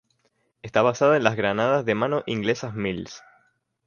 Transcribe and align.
Estaba 0.63 0.89
basada 0.93 1.15
en 1.15 1.23
las 1.23 1.35
granadas 1.35 1.85
de 1.85 1.93
mano 1.93 2.23
inglesas 2.25 2.73
Mills. 2.73 3.21